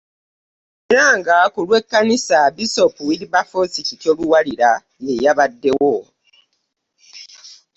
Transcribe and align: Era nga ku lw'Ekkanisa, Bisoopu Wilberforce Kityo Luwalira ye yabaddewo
Era 0.91 1.05
nga 1.17 1.35
ku 1.53 1.59
lw'Ekkanisa, 1.67 2.39
Bisoopu 2.55 3.01
Wilberforce 3.09 3.77
Kityo 3.87 4.11
Luwalira 4.17 4.71
ye 5.05 5.13
yabaddewo 5.23 5.93